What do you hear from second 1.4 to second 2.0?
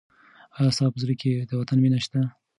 د وطن مینه